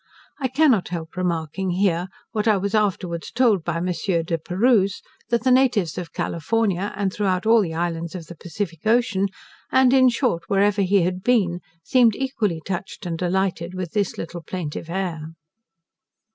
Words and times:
I 0.39 0.47
cannot 0.47 0.87
help 0.87 1.15
remarking 1.15 1.69
here, 1.69 2.07
what 2.31 2.47
I 2.47 2.57
was 2.57 2.73
afterwards 2.73 3.29
told 3.29 3.63
by 3.63 3.79
Monsieur 3.79 4.23
De 4.23 4.39
Perrouse, 4.39 5.03
that 5.29 5.43
the 5.43 5.51
natives 5.51 5.95
of 5.95 6.11
California, 6.11 6.91
and 6.95 7.13
throughout 7.13 7.45
all 7.45 7.61
the 7.61 7.75
islands 7.75 8.15
of 8.15 8.25
the 8.25 8.33
Pacific 8.35 8.87
Ocean, 8.87 9.27
and 9.71 9.93
in 9.93 10.09
short 10.09 10.45
wherever 10.49 10.81
he 10.81 11.03
had 11.03 11.21
been, 11.21 11.59
seemed 11.83 12.15
equally 12.15 12.63
touched 12.65 13.05
and 13.05 13.15
delighted 13.19 13.75
with 13.75 13.91
this 13.91 14.17
little 14.17 14.41
plaintive 14.41 14.89
air. 14.89 15.33